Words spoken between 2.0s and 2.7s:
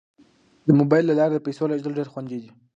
خوندي دي.